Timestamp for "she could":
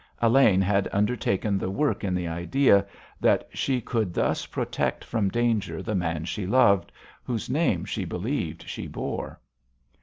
3.53-4.15